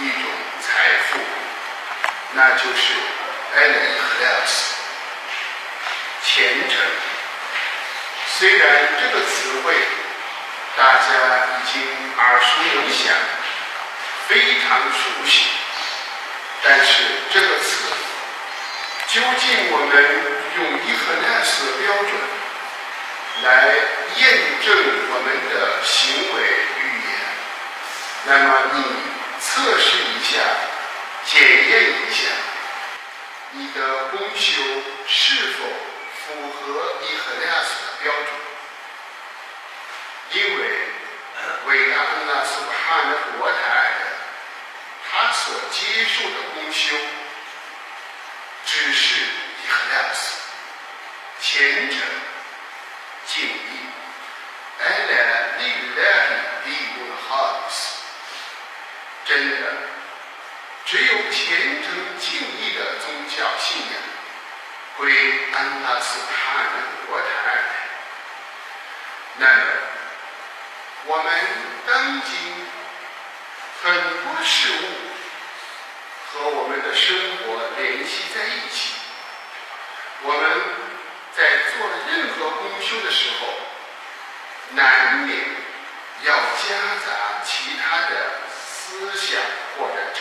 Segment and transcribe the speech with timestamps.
[0.00, 0.22] 一种
[0.62, 1.20] 财富，
[2.32, 2.94] 那就是
[3.54, 4.52] al ikhlas
[6.24, 6.78] 虔诚。
[8.38, 8.62] 虽然
[8.98, 9.74] 这个词汇
[10.78, 11.04] 大家
[11.52, 11.82] 已经
[12.16, 13.14] 耳熟能详，
[14.26, 15.50] 非常熟悉。
[16.62, 17.92] 但是这个词，
[19.08, 19.92] 究竟我们
[20.56, 22.10] 用伊赫纳斯的标准
[23.42, 23.48] 来
[24.16, 24.22] 验
[24.64, 24.72] 证
[25.10, 25.52] 我们的
[25.84, 25.92] 行
[26.34, 26.40] 为
[26.80, 27.12] 语言，
[28.26, 28.78] 那么你
[29.52, 30.38] 测试一下，
[31.26, 32.22] 检验一下，
[33.50, 34.62] 你的功修
[35.08, 35.64] 是否
[36.14, 38.30] 符合伊赫纳斯的标准？
[40.32, 40.60] 因为
[41.66, 43.54] 伟大安拉苏巴哈的国台。
[45.12, 46.94] 他所接受的功修，
[48.64, 50.38] 只是伊赫拉斯、
[51.40, 51.98] 虔诚、
[53.26, 53.50] 敬意，
[54.78, 55.62] 来来利
[55.96, 56.00] 来
[56.64, 57.98] 利用哈里斯。
[59.26, 59.66] 真的，
[60.90, 63.92] 只有虔诚敬意的宗教信仰，
[64.96, 65.14] 归
[65.52, 67.26] 安拉斯哈的国台。
[69.38, 69.62] 那么，
[71.06, 71.32] 我们
[71.86, 72.30] 当今。
[73.82, 74.84] 很多事物
[76.26, 78.94] 和我们的生活联系在一起。
[80.22, 80.50] 我们
[81.34, 83.46] 在做任何功修的时候，
[84.72, 85.38] 难免
[86.24, 89.40] 要夹杂其他的思想
[89.78, 90.19] 或者，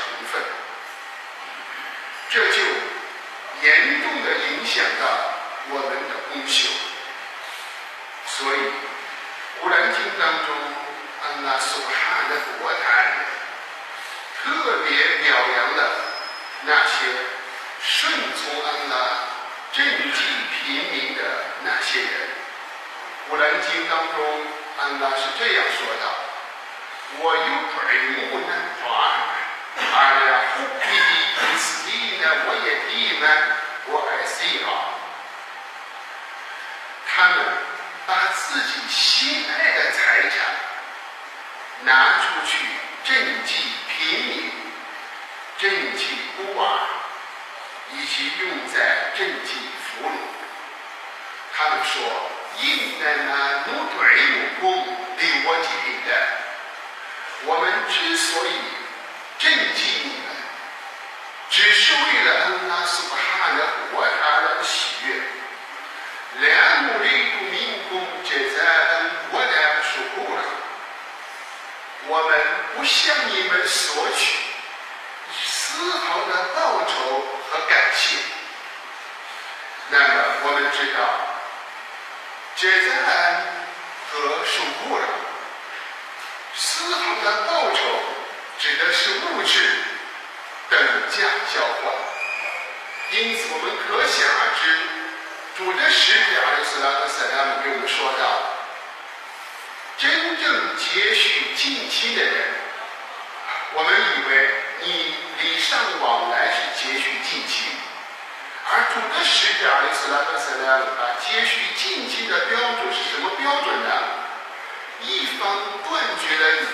[2.31, 2.62] 这就
[3.63, 5.06] 严重的影响到
[5.69, 6.69] 我们的功修。
[8.28, 8.57] 所以，
[9.59, 10.56] 《古兰经》当中，
[11.23, 13.25] 安拉所哈的国台。
[14.41, 14.50] 特
[14.88, 14.90] 别
[15.23, 15.91] 表扬了
[16.63, 16.94] 那些
[17.81, 18.96] 顺从安拉、
[19.73, 20.19] 赈济
[20.53, 21.23] 贫民的
[21.66, 22.09] 那些人。
[23.28, 24.41] 古兰经当中，
[24.79, 26.06] 安拉是这样说道
[27.19, 27.41] ：“我有
[27.75, 27.78] 百
[28.16, 28.88] 木呢，抓
[29.78, 30.22] 阿拉
[30.53, 33.24] 胡比伊斯蒂呢，我也弟们，
[33.88, 34.69] 我爱谁啊？
[37.07, 37.38] 他们
[38.06, 40.31] 把自己心爱的财产
[41.81, 42.66] 拿出去
[43.06, 43.13] 赈
[43.46, 43.53] 济。”
[44.00, 44.50] 贫民
[45.59, 45.62] 赈
[45.97, 46.06] 济
[46.38, 46.63] 孤儿，
[47.91, 50.12] 以及用在赈济俘虏。
[51.53, 52.02] 他们说
[52.63, 54.88] ：“应该呢，努对努功，
[55.18, 55.69] 对我尽
[56.08, 56.09] 的。
[57.44, 58.52] 我们之所以
[59.40, 60.36] 震惊你们，
[61.50, 64.12] 只是为了安拉斯巴哈的国家
[64.42, 65.16] 的喜悦。
[66.42, 67.58] 两努力不民
[67.90, 68.60] 工，这在
[69.32, 69.52] 我的
[69.82, 70.42] 受苦了。”
[72.12, 72.30] 我们
[72.76, 74.40] 不向你们索取
[75.44, 78.18] 丝毫的报酬和感谢。
[79.90, 80.14] 那么
[80.44, 81.00] 我们知道，
[82.56, 82.92] 这在
[84.12, 85.06] 和受过了
[86.56, 87.80] 丝毫的报酬，
[88.59, 89.58] 指的是物质
[90.70, 91.24] 等价
[91.56, 91.94] 交换。
[93.12, 94.62] 因此，我们可想而知，
[95.58, 98.22] 主的使者阿里斯拉和塞拉姆给我们说道。
[99.97, 100.12] 真
[100.44, 102.34] 正接续近亲的人，
[103.74, 104.50] 我们以为
[104.81, 107.72] 你礼尚往来是接续近亲，
[108.68, 113.91] 而主的使者阿里斯拉克塞拉啊，接续近亲的标准是什么标准呢？
[115.02, 115.47] 一方
[115.88, 116.68] 断绝了你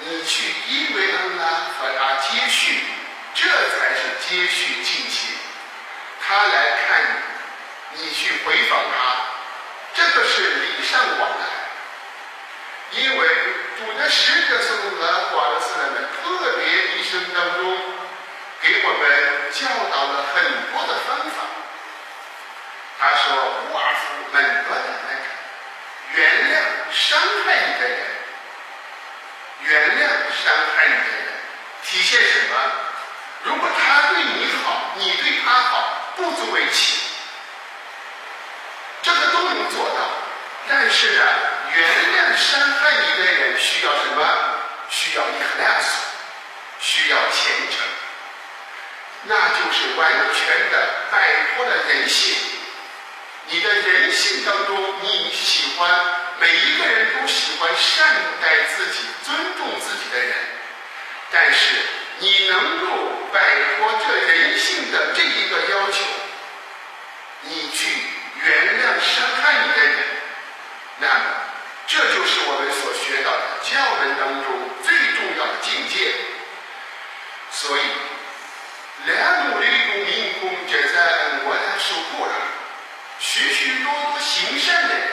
[0.00, 2.80] 你，去依维恩拉和他接续，
[3.34, 5.36] 这才是接续近亲。
[6.26, 7.02] 他来看
[7.94, 9.16] 你，你去回访他，
[9.94, 11.46] 这个是礼尚往来。
[12.92, 13.28] 因为
[13.76, 17.76] 主的使者圣兰华的斯人们特别一生当中
[18.62, 20.42] 给我们教导了很
[20.72, 21.36] 多的方法。
[22.98, 23.36] 他说
[23.74, 25.26] ：“瓦夫门多的那个，
[26.14, 26.18] 原
[26.48, 26.54] 谅
[26.92, 27.98] 伤害你的人，
[29.62, 31.26] 原谅伤害你的人，
[31.84, 32.54] 体现什么？
[33.44, 37.00] 如果他对你好，你对他好，不足为奇。
[39.02, 40.10] 这个都能做到。
[40.68, 41.24] 但是呢？”
[41.70, 44.24] 原谅伤害你的人需要什么？
[44.88, 45.98] 需要 e l a s
[46.80, 47.86] 需要虔诚。
[49.24, 51.18] 那就是完全的摆
[51.54, 52.57] 脱了人性。
[53.50, 55.90] 你的人性当中，你喜欢
[56.38, 58.06] 每一个人都喜欢善
[58.42, 60.34] 待自己、尊重自己的人，
[61.32, 61.76] 但是
[62.18, 62.86] 你能够
[63.32, 63.40] 摆
[63.78, 66.04] 脱这人性的这一个要求，
[67.40, 67.88] 你去
[68.42, 69.96] 原谅伤害你的人，
[70.98, 71.24] 那么
[71.86, 76.12] 这就是我们所学到的教文当中最重要的境界。
[77.50, 77.80] 所以，
[79.06, 82.34] 两母的用命工，这在我来说过了。
[83.18, 85.08] 许许多多行善的人，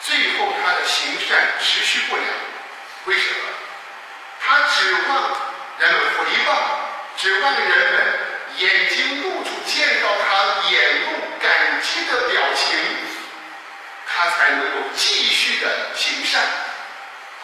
[0.00, 2.22] 最后他的行善持续不了，
[3.06, 3.36] 为什么？
[4.40, 5.36] 他指望
[5.78, 6.80] 人们回报，
[7.16, 7.96] 指望人们
[8.58, 11.06] 眼睛露出见到他眼露
[11.40, 12.78] 感激的表情，
[14.06, 16.42] 他才能够继续的行善。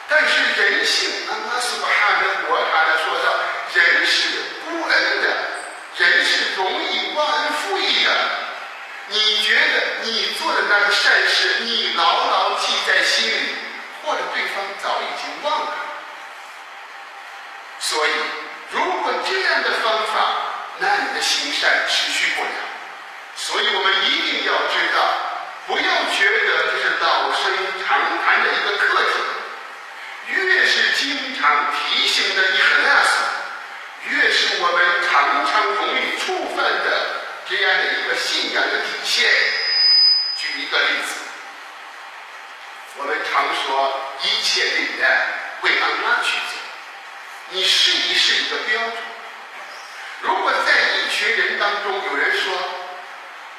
[0.09, 3.27] 但是人性，阿拉苏巴哈的国塔呢说到，
[3.75, 4.29] 人是。
[4.71, 5.27] 不恩的
[5.97, 8.09] 人是容易忘恩负义的。
[9.09, 10.09] 你觉得你
[10.39, 13.57] 做的那个善事，你牢牢记在心里，
[14.05, 15.73] 或者对方早已经忘了。
[17.81, 18.11] 所以，
[18.71, 20.15] 如果这样的方法，
[20.79, 22.51] 那你的行善持续不了。
[23.35, 25.01] 所以我们一定要知道，
[25.67, 27.43] 不要觉得这是老生
[27.85, 29.13] 常谈的一个课题。
[30.29, 33.13] 越是经常提醒的一个亚索。
[34.09, 34.79] 越是我们
[35.11, 36.87] 常常容易触犯的
[37.49, 39.29] 这样的一个信仰的底线。
[40.53, 41.15] 举一个例子，
[42.97, 45.07] 我们常说一切礼呢
[45.63, 46.59] 为安拉去做，
[47.51, 48.97] 你试一试一个标准。
[50.23, 52.53] 如果在一群人当中有人说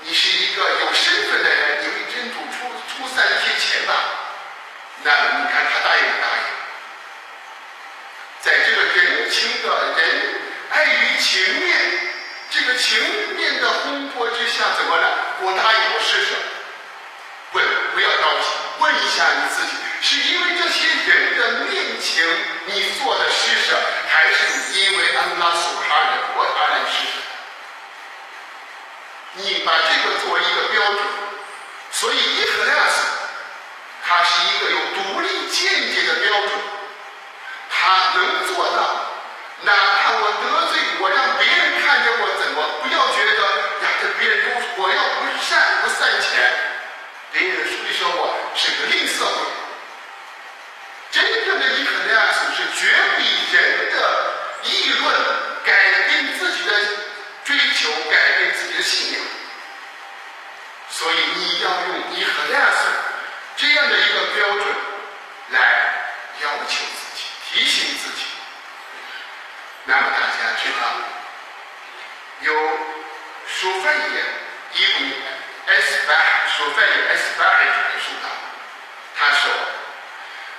[0.01, 3.93] 你是一个有身份的人，你为真主出出三天钱吧，
[5.03, 6.43] 那你看他答应不答应？
[8.41, 10.41] 在这个人情的人
[10.71, 11.69] 碍于情面，
[12.49, 12.99] 这个情
[13.38, 15.17] 面的烘托之下，怎么了？
[15.39, 16.33] 我答应我试试。
[18.81, 22.25] 问，一下你自己，是因为这些人的恋情
[22.65, 23.77] 你做的施舍，
[24.09, 27.13] 还是因为安拉所哈的国他来施舍？
[29.33, 31.01] 你把这个作为一个标准。
[31.93, 32.95] 所以伊赫拉斯，
[34.01, 36.51] 它是一个有独立见解的标准。
[37.69, 39.11] 他能做到，
[39.61, 43.41] 哪怕我得罪，我让别人看着我怎么，不要觉得
[43.83, 44.47] 呀，这别人都
[44.81, 46.31] 我要不善不善钱，
[47.33, 49.30] 别人说说我是个吝啬鬼。
[51.12, 53.21] 真正的伊克莱斯是绝比
[53.56, 54.33] 人的
[54.63, 55.06] 议论
[55.63, 56.71] 改变自己的
[57.45, 59.21] 追求，改变自己的信仰。
[60.89, 62.88] 所以你要用伊克莱斯
[63.57, 64.65] 这样的一个标准
[65.50, 65.59] 来
[66.42, 67.21] 要求自己。
[67.53, 68.25] 提醒自己。
[69.83, 70.88] 那么大家知道，
[72.39, 72.53] 有
[73.48, 74.00] 书翻译
[74.74, 75.15] 一部
[75.67, 76.17] S 版
[76.55, 78.29] 书翻译 S 版的这本书道，
[79.17, 79.51] 他说，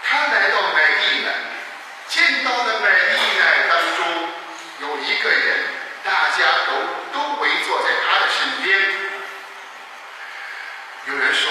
[0.04, 1.31] 他来到麦地呢，
[2.08, 4.28] 见到了麦地呢当中
[4.81, 5.64] 有一个人，
[6.04, 6.72] 大家都
[7.12, 8.81] 都围坐在他的身边。
[11.06, 11.50] 有人说，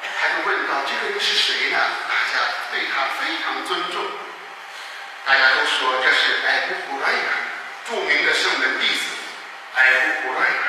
[0.00, 1.78] 他就问到这个人是谁呢？
[2.08, 2.38] 大家
[2.70, 4.04] 对他非常尊重。
[5.26, 7.30] 大家都说这是艾布古瑞尔，
[7.86, 9.02] 著名的圣门弟子
[9.74, 10.64] 艾布古瑞尔。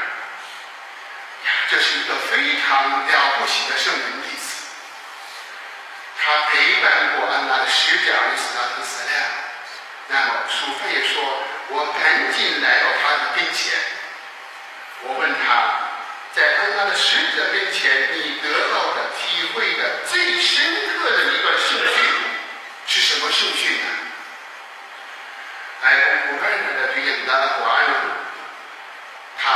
[1.45, 4.67] 呀，这是一个非常了不起的圣门弟子。
[6.21, 9.11] 他陪伴过安拉的使者伊斯拉特斯莱
[10.09, 11.23] 那么，书法也说，
[11.69, 13.71] 我赶紧来到他的跟前。
[15.03, 15.79] 我问他，
[16.35, 20.65] 在安拉的使者面前，你得到的、体会的最深
[20.99, 21.95] 刻的一段圣训
[22.85, 23.85] 是什么圣训呢？
[25.81, 27.85] 艾布古兰的对应的古安，
[29.37, 29.47] 他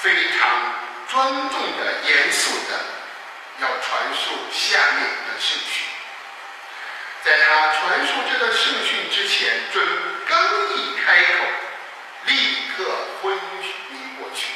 [0.00, 0.48] 非常
[1.06, 2.80] 庄重的、严肃的
[3.58, 5.84] 要传授下面的圣训。
[7.22, 9.86] 在他传授这个圣训之前，准
[10.26, 10.38] 刚
[10.74, 11.44] 一开口，
[12.24, 13.36] 立刻昏
[13.90, 14.46] 迷过去。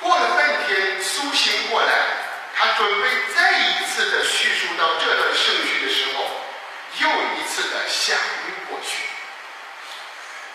[0.00, 1.92] 过了半天苏醒过来，
[2.56, 6.24] 他准备再一次的叙述到这段圣训的时候，
[6.98, 9.04] 又一次的吓晕过去。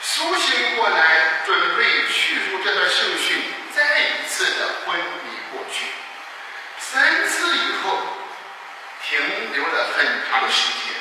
[0.02, 3.44] 苏醒过来，准备叙述这段圣训，
[3.76, 5.86] 再一次的昏迷过去。
[6.80, 8.00] 三次以后，
[9.04, 10.96] 停留了很长时间。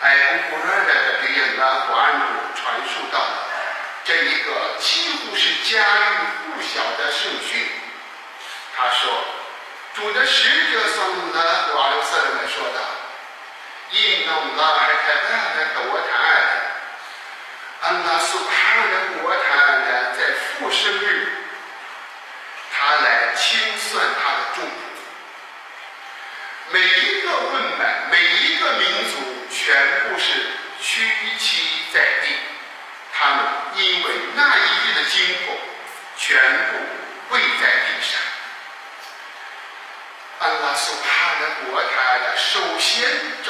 [0.00, 0.16] 艾
[0.50, 2.24] 布古尔的对应拉古安努
[2.54, 3.46] 传述到了
[4.04, 7.66] 这一个几乎是家喻户晓的圣训。
[8.76, 9.24] 他说
[9.94, 11.38] ：“主的使者送的
[11.76, 12.80] 瓦留瑟人们说道
[13.96, 15.58] ：“印度拉尔特纳的
[15.88, 16.10] 国坛，
[17.82, 18.50] 安拉苏帕
[18.90, 19.46] 的国坛
[19.82, 19.86] 呢，
[20.18, 21.28] 在复生日，
[22.72, 24.68] 他来清算他的众仆。
[26.72, 28.82] 每一个问本，每一个民
[29.12, 29.14] 族，
[29.48, 30.24] 全部是
[30.82, 31.08] 屈
[31.38, 31.53] 膝。”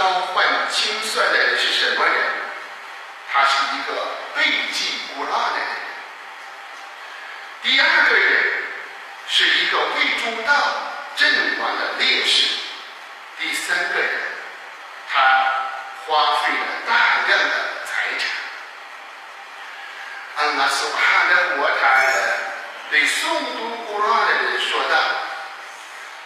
[0.05, 2.15] 交换清算的人是什么人？
[3.33, 5.67] 他是一个背弃古拉的人。
[7.63, 8.45] 第二个人
[9.27, 10.53] 是一个为主道
[11.17, 12.49] 阵亡的烈士。
[13.39, 14.11] 第三个人，
[15.11, 15.23] 他
[16.07, 16.93] 花费了大
[17.27, 17.55] 量的
[17.87, 18.29] 财产。
[20.37, 22.13] 安拉苏哈的国他的
[22.91, 23.23] 对诵
[23.57, 24.99] 读古拉的人说道。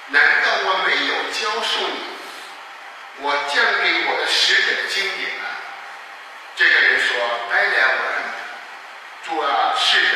[0.08, 2.07] 难道我没有教授你？
[3.20, 5.44] 我讲给我的使者的经典呢？
[6.54, 7.16] 这个人说
[7.50, 8.02] ：“哎呀，我
[9.26, 10.14] 主啊，是的。”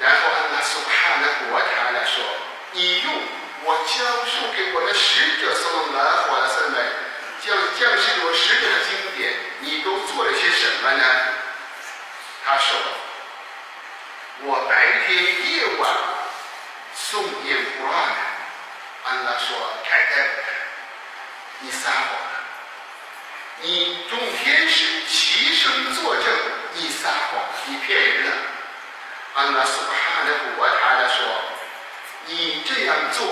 [0.00, 2.24] 然后安拉苏哈的国他来说
[2.72, 3.12] ：“你用
[3.64, 6.80] 我教授给我的使者所拿火的圣杯，
[7.44, 11.04] 将将士给我使者的经典，你都做了些什么呢？”
[12.46, 12.80] 他说
[14.40, 15.90] ：“我白天夜晚。”
[16.96, 17.94] 诵念古兰，
[19.04, 19.48] 安拉说
[19.84, 20.48] ：“开开不开？
[21.60, 22.40] 你撒谎了！
[23.62, 26.24] 你众天使齐声作证，
[26.74, 28.32] 你撒谎，你骗人了！”
[29.36, 31.16] 安拉苏哈的古他来说
[32.26, 33.26] ：“你这样做，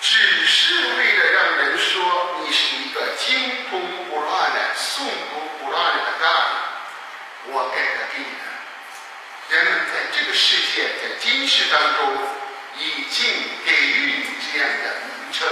[0.00, 7.52] 只是为了让人说你是一个精通古拉的、诵读古拉的大人。
[7.52, 9.56] 我该的给你的。
[9.56, 12.16] 人们在这个世界，在今世当中。”
[12.74, 13.22] 已经
[13.66, 15.46] 给予你这样的名称，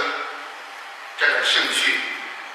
[1.17, 1.99] 这个圣训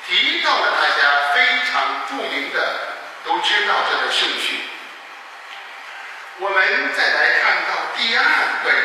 [0.06, 2.78] 提到了大家非常著名的，
[3.24, 4.60] 都知道这个圣训。
[6.38, 8.22] 我们再来看到第二
[8.64, 8.82] 个人，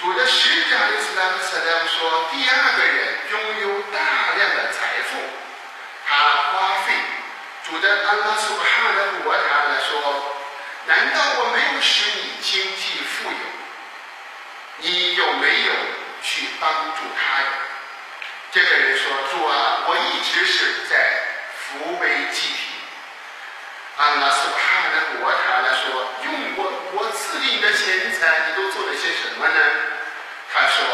[0.00, 2.96] 主的使者伊斯兰斯拉说，第二个人
[3.30, 3.98] 拥有大
[4.36, 5.18] 量的财富，
[6.06, 6.16] 他
[6.52, 6.92] 花费
[7.64, 9.90] 主的安拉苏哈的国他来说，
[10.86, 13.36] 难道我没有使你经济富有？
[14.80, 15.72] 你有没有
[16.22, 17.48] 去帮助他人？
[18.50, 20.94] 这个人说：“主啊，我一直是在
[21.54, 22.56] 扶危济贫。”
[23.98, 29.60] 安拉苏哈的国他来说：“用我我赐给你的钱财，你都做了些什么呢？”
[30.52, 30.84] 他说：“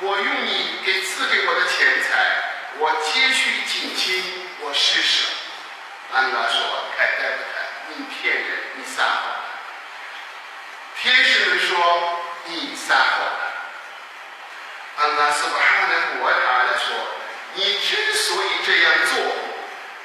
[0.00, 2.42] 我用你给赐给我的钱财，
[2.78, 5.28] 我接续近亲，我施舍。”
[6.12, 6.60] 安拉说
[6.96, 7.94] ：“开开不开？
[7.94, 9.22] 你骗人，你撒谎。”
[11.00, 12.18] 天使们说。
[12.44, 13.40] 你撒谎了，
[14.98, 15.91] 安拉斯巴哈的国他来说，
[17.54, 19.20] 你之所以这样做，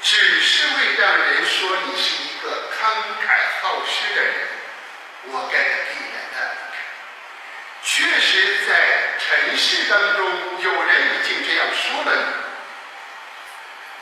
[0.02, 2.92] 只是为让人说你是一个慷
[3.26, 3.28] 慨
[3.62, 4.34] 好施的人。
[5.30, 5.66] 我该给
[6.00, 6.38] 你的，
[7.84, 8.72] 确实在
[9.18, 10.26] 尘世当中，
[10.62, 12.10] 有人已经这样说了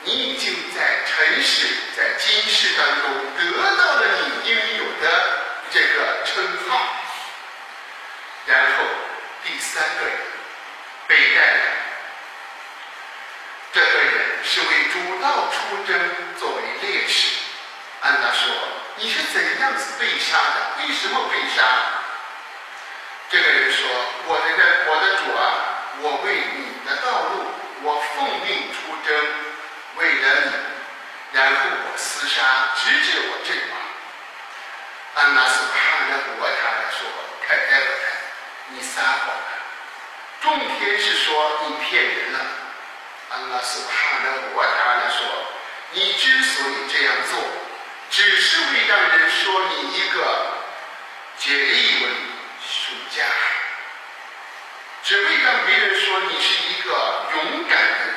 [0.02, 3.04] 你，你已经在尘世，在今世当中
[3.36, 5.04] 得到了你应有的
[5.70, 6.70] 这个称号。
[8.46, 8.84] 然后
[9.44, 10.16] 第三个人
[11.08, 11.60] 被带来，
[13.76, 16.00] 这个人是为主道出征
[16.40, 17.36] 作为烈士。
[18.00, 18.50] 安娜说
[18.96, 20.80] ：“你是怎样子被杀的？
[20.80, 21.62] 为什么被杀？”
[23.28, 23.86] 这个人说
[24.24, 25.44] ：“我的人，我的主啊，
[26.00, 27.52] 我为你的道路，
[27.82, 29.14] 我奉命出征，
[29.96, 30.52] 为了你，
[31.36, 33.76] 然后我厮杀，直至我阵亡。”
[35.20, 37.04] 安娜是怕的国他来说
[37.46, 38.08] ：“开开不开？”
[38.72, 39.52] 你撒谎了，
[40.40, 42.40] 众天使说你骗人了。
[43.30, 45.18] 安拉苏哈的我他来说，
[45.92, 47.38] 你之所以这样做，
[48.10, 50.18] 只是为让人说你一个
[51.38, 52.12] 杰利文
[52.62, 53.24] 属家，
[55.02, 58.14] 只为让别人说你是一个勇敢的人，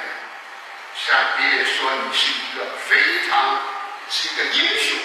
[1.07, 3.61] 让别人说你是一个非常
[4.09, 4.97] 是一个英雄。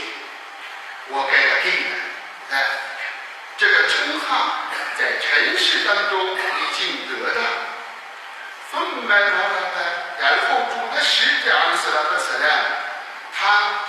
[1.09, 2.65] 我该给你的，哎，
[3.57, 4.61] 这个称号。
[4.97, 6.39] 在尘世当中已
[6.79, 7.41] 经得到，
[8.75, 9.79] 丰满高大的，
[10.21, 11.15] 然后主的使
[11.45, 12.51] 者阿里斯拉克斯亮，
[13.33, 13.39] 他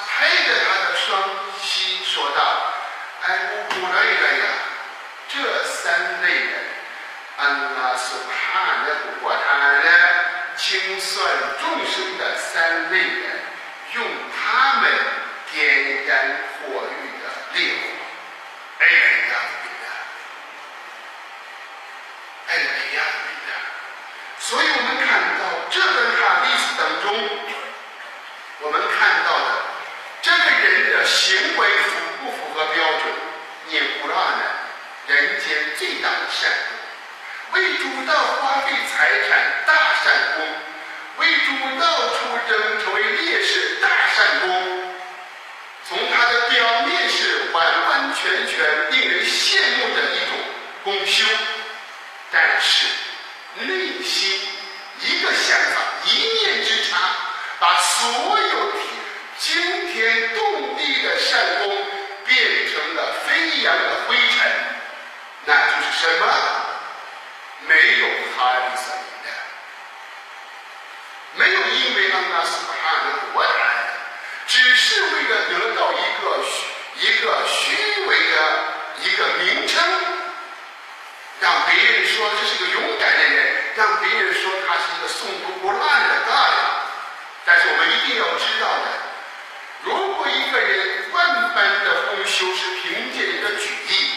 [0.06, 1.10] 拍着他的双
[1.60, 2.39] 膝说道
[3.25, 4.46] ：“哎，我古来人呀，
[5.27, 5.34] 这
[5.65, 6.54] 三类人，
[7.38, 8.88] 安拉苏哈的
[9.22, 9.89] 国他呢，
[10.56, 11.18] 清算
[11.60, 13.42] 众生的三类人，
[13.96, 14.06] 用
[14.38, 14.92] 他们
[15.51, 17.84] 点燃火域的烈火，
[18.80, 18.94] 哎呀！”
[22.48, 22.54] 哎
[22.96, 23.01] 呀，
[24.39, 25.08] 所以我们看
[25.39, 27.06] 到这段哈历史当中，
[28.62, 29.46] 我们看到的
[30.22, 30.38] 这个
[30.70, 31.89] 人的行为符
[32.22, 33.12] 不符合标准？
[33.70, 34.44] 也不让呢，
[35.08, 40.46] 人间最大的善功，为主道花费财产大善功，
[41.17, 42.15] 为主道出
[42.48, 44.94] 征，成为烈士大善功。
[45.89, 50.38] 从他的表面是完完全全令人羡慕的一种
[50.84, 51.25] 功修，
[52.32, 52.86] 但是
[53.62, 54.41] 内心
[55.01, 57.00] 一个想法、一念之差，
[57.60, 58.72] 把所有
[59.38, 61.70] 惊天动地的善功
[62.25, 62.38] 变
[62.72, 64.51] 成了飞扬的灰尘，
[65.46, 66.25] 那就是什么？
[67.68, 69.27] 没有哈利萨里的，
[71.36, 73.51] 没有因为安拉斯巴哈的国产。
[74.48, 76.48] 只是为了得到一个虚
[77.08, 78.36] 一个虚伪的
[79.01, 79.84] 一个名称，
[81.42, 86.58] 让别人说这是个勇敢的人，让别人说他是一个诵读不烂的大人。
[87.44, 88.86] 但是我们一定要知道的，
[89.86, 94.10] 如果一个人万般的功修是凭借一个举例，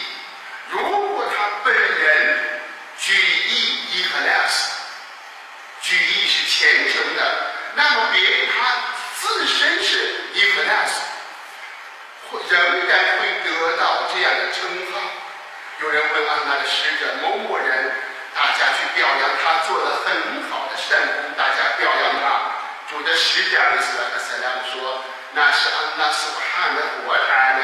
[0.71, 0.79] 如
[1.15, 2.59] 果他本人
[2.97, 3.53] 举意
[3.91, 4.73] 伊克莱斯，
[5.81, 7.21] 举意是虔诚的，
[7.75, 8.75] 那么别人他。
[9.21, 11.01] 自身是伊克拉斯，
[12.31, 14.99] 会仍然会得到这样的称号。
[15.81, 17.91] 有人问安拉的使者某某人，
[18.33, 22.23] 大家去表扬他做了很好的善功，大家表扬他。
[22.89, 27.61] 主的使者的斯拉克塞拉姆说，那是安拉所汉的活他的，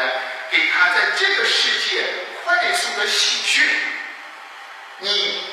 [0.52, 2.06] 给他在这个世界
[2.44, 3.68] 快速的喜讯。
[5.00, 5.44] 你，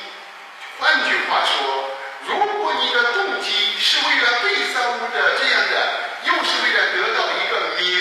[0.79, 1.89] 换句话说。
[2.25, 7.99] 如果你的动机是为了被造物者这样的，又是为了得到一个名，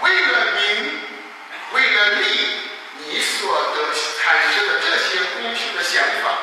[0.00, 1.00] 为了名，
[1.70, 2.24] 为了利，
[2.96, 6.38] 你所得产生的这些公平的想法，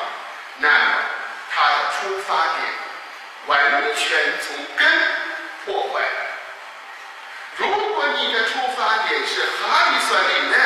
[0.56, 0.96] 那么
[1.52, 2.72] 它的出发点
[3.48, 4.88] 完全从根
[5.66, 6.27] 破坏了。
[7.58, 10.60] 如果你的出发点是哈里算力量，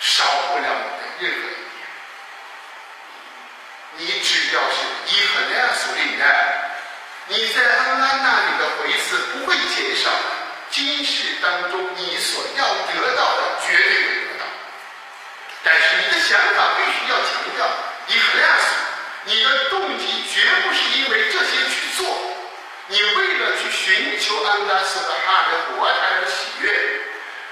[0.00, 1.84] 少不了你的任何一点。
[3.98, 4.76] 你只要是
[5.08, 6.24] 伊和那样所领的，
[7.28, 10.10] 你在安拉那里的回赐不会减少。
[10.70, 14.44] 今世当中你所要得到的绝对会得到，
[15.62, 17.68] 但是你的想法必须要强调
[18.08, 18.64] 伊和那斯，
[19.24, 22.08] 你的动机绝不是因为这些去做，
[22.86, 24.42] 你为了去寻求
[25.04, 27.00] 安拉斯的国泰的喜悦，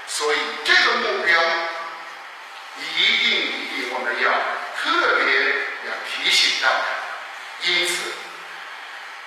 [0.07, 1.41] 所以这个目标
[2.77, 4.31] 一定一定我们要
[4.81, 5.71] 特别。
[5.83, 8.13] 要提醒到他，因此，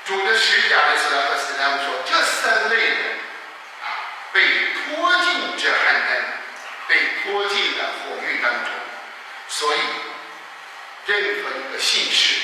[0.06, 3.18] 主的使者的斯拉克斯他们说，这三类人
[3.82, 3.90] 啊，
[4.32, 4.40] 被
[4.72, 6.22] 拖进这汉灯，
[6.86, 8.70] 被拖进了火狱当中。
[9.48, 9.80] 所以，
[11.06, 12.36] 任何一个信士，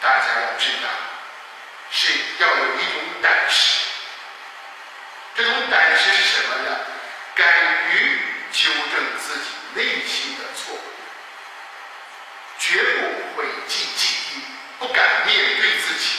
[0.00, 0.88] 大家要知道，
[1.90, 3.80] 是要有一种胆识。
[5.34, 6.78] 这种胆识是什么呢？
[7.34, 7.48] 敢
[7.90, 8.20] 于
[8.52, 10.80] 纠正自己内心的错误。
[12.58, 14.40] 绝不会记记忆，
[14.80, 16.16] 不敢面对自己。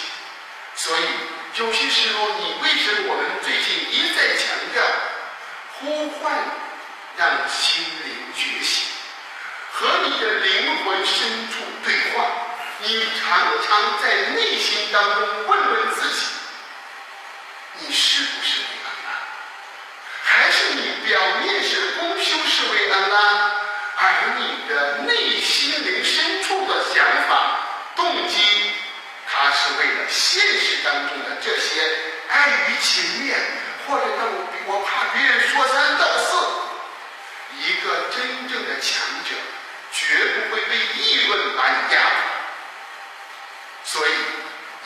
[0.75, 1.03] 所以
[1.55, 4.81] 有些时候，你为什么我们最近一再强调
[5.73, 6.31] 呼唤，
[7.17, 8.85] 让心灵觉醒，
[9.73, 12.23] 和你的灵魂深处对话？
[12.79, 15.06] 你常常在内心当中
[15.47, 16.25] 问问自己：
[17.79, 19.07] 你是不是为安拉？
[20.23, 23.15] 还是你表面是公修是为安拉？
[23.99, 27.59] 而你的内心灵深处的想法、
[27.95, 28.73] 动机，
[29.27, 31.81] 它是为了现实当中的这些
[32.29, 33.39] 碍于情面，
[33.87, 36.27] 或者让我我怕别人说三道四。
[37.59, 39.33] 一个真正的强者，
[39.91, 42.09] 绝不会被议论把你压倒。
[43.83, 44.11] 所以，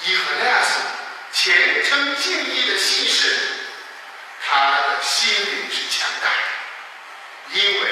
[0.03, 0.79] 伊克拉斯
[1.31, 3.35] 虔诚敬意的信使，
[4.43, 7.87] 他的心灵是强大的，因为。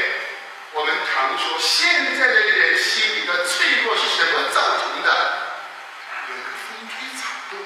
[0.72, 5.10] 我们常说，现在的人心里的脆弱是什么造成的？
[6.30, 7.58] 有个风吹草动，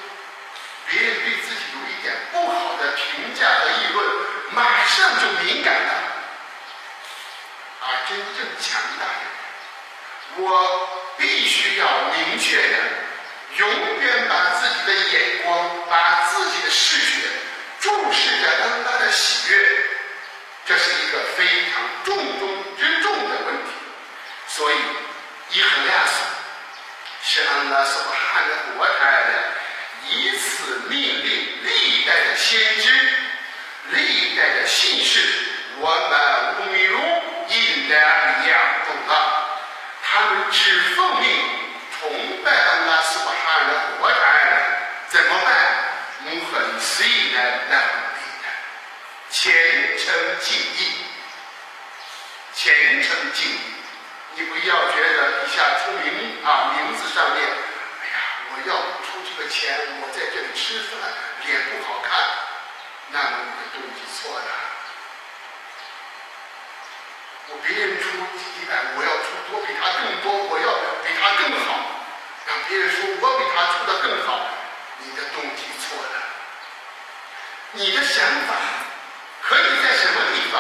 [0.88, 4.06] 别人对自己有一点不好的评价和议论，
[4.51, 5.91] 马上就敏感了。
[7.82, 9.19] 而真正强大的
[10.38, 12.77] 人，我必须要明确的，
[13.58, 17.27] 永远把自己的眼光、把自己的视觉
[17.82, 19.84] 注视着安拉的喜悦。
[20.65, 23.71] 这是一个非常重中之重的问题，
[24.47, 24.75] 所以
[25.51, 26.23] 伊赫亚斯
[27.21, 29.43] 是安拉所汉的国泰的，
[30.08, 33.13] 以此命令历代的先知、
[33.89, 35.19] 历代的信士，
[35.79, 36.97] 我们无米如
[37.49, 37.97] 应该
[38.47, 39.13] 仰重他，
[40.01, 41.28] 他们只奉命
[42.00, 44.16] 崇拜安拉所汉的国泰，
[45.10, 45.52] 怎么办？
[46.20, 47.39] 我们很随意的。
[49.30, 49.52] 虔
[49.98, 50.94] 诚敬意，
[52.54, 53.60] 虔诚敬意，
[54.36, 58.16] 你不要觉得一下出名啊，名字上面，哎呀，
[58.54, 61.02] 我要不出这个钱，我在这里吃饭，
[61.48, 62.13] 脸不好看，
[63.10, 64.46] 那么你的动机错了。
[67.50, 68.06] 我别人出
[68.62, 71.78] 一百，我要出我比他更多，我要的比他更好，
[72.48, 74.50] 让别人说我比他出的更好，
[74.98, 76.10] 你的动机错了。
[77.74, 78.56] 你的想法
[79.44, 80.56] 可以在什么地方？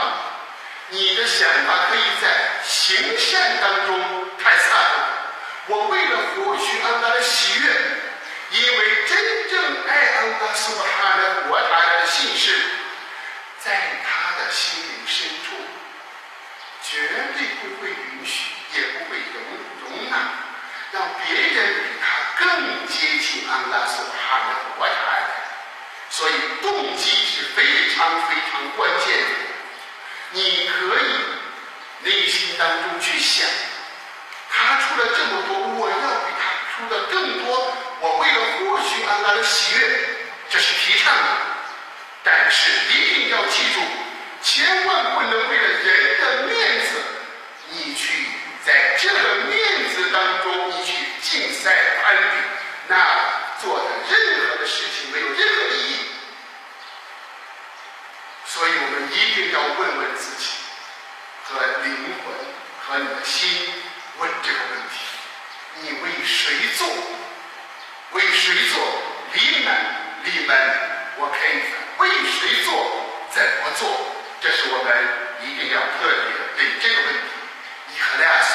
[0.89, 5.09] 你的想法可以在行善当中太散了。
[5.65, 7.71] 我为了获取安拉的喜悦，
[8.51, 11.65] 因为真正爱安拉苏巴哈的国塔
[11.97, 12.53] 的信士，
[13.59, 15.55] 在他的心灵深处，
[16.83, 18.52] 绝对不会允许，
[19.13, 19.37] 会容
[19.81, 20.17] 容纳，
[20.91, 24.93] 让别人比他更接近安拉苏巴哈的国塔。
[26.09, 29.25] 所以动机是非常非常关键的。
[30.31, 31.05] 你可以
[32.03, 33.47] 内心当中去想。
[34.49, 37.75] 他出了这么多，我要比他出的更多。
[37.99, 40.09] 我为了获取安拉的喜悦，
[40.49, 41.21] 这是提倡的。
[42.23, 43.81] 但是一定要记住，
[44.41, 47.01] 千万不能为了人的面子，
[47.71, 48.27] 你去
[48.63, 52.37] 在这个面子当中，你去竞赛攀比，
[52.87, 52.95] 那
[53.61, 55.97] 做的任何的事情没有任何意义。
[58.45, 60.51] 所以我们一定要问问自己，
[61.43, 62.35] 和灵魂
[62.85, 63.73] 和你的心。
[64.19, 64.95] 问这个问题：
[65.81, 66.87] 你为谁做？
[68.11, 68.79] 为谁做？
[69.33, 69.73] 离门，
[70.23, 70.55] 离门，
[71.17, 71.63] 我可以
[71.97, 72.71] 为谁做？
[73.31, 73.89] 怎么做？
[74.39, 74.87] 这是我们
[75.41, 76.13] 一定要特别
[76.55, 77.21] 对这个问题
[77.89, 78.53] 以克莱斯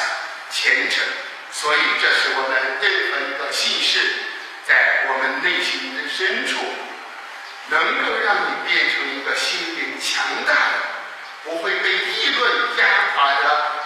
[0.49, 1.03] 虔诚。
[1.51, 3.99] 所以，这是我们任何一个信士
[4.65, 6.55] 在我们内心的深处，
[7.99, 10.79] 能够让你变成一个心灵强大的、
[11.43, 13.43] 不会被议论压垮的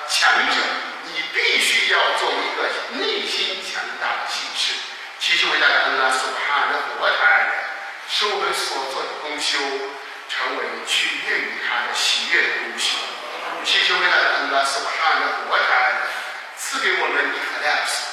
[0.07, 0.61] 强者。
[1.05, 4.73] 你必须要做一个内心强大的心士，
[5.19, 7.13] 祈求伟大的安拉苏哈的国泰，
[8.09, 9.59] 使我们所做的功修
[10.29, 12.97] 成为取悦于他的喜悦的功修。
[13.63, 15.93] 祈求伟大的安拉苏哈的国泰
[16.57, 18.05] 赐给我们一颗亮心，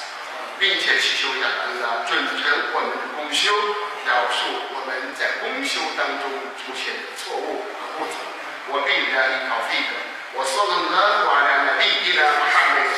[0.59, 2.37] 并且祈求伟大的安拉准成
[2.73, 3.51] 我们的功修，
[4.06, 4.40] 饶恕
[4.74, 8.16] 我们在功修当中出现的错误和不足。
[8.68, 10.06] 我必然告费的。
[10.36, 12.90] وصلى الله على نبينا محمد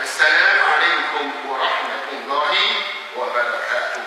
[0.00, 2.52] السلام عليكم ورحمة الله
[3.16, 4.02] وبركاته